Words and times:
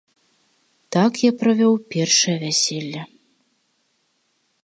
Так 0.95 1.13
я 1.25 1.31
правёў 1.43 1.73
першае 1.95 2.35
вяселле. 2.45 3.01